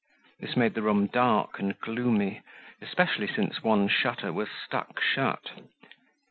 This 0.39 0.57
made 0.57 0.73
the 0.73 0.81
room 0.81 1.05
dark 1.05 1.59
and 1.59 1.79
gloomy, 1.79 2.41
especially 2.81 3.27
since 3.27 3.61
one 3.61 3.87
shutter 3.87 4.33
was 4.33 4.47
stuck 4.49 4.99
shut. 4.99 5.51